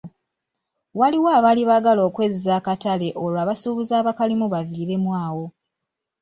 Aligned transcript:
Waliwo 0.99 1.29
abaali 1.37 1.63
baagala 1.69 2.01
okwezza 2.09 2.51
akatale 2.59 3.07
olwo 3.23 3.37
abasuubuzi 3.43 3.93
abakalimu 4.01 4.45
bavireemu 4.53 5.09
awo. 5.25 5.45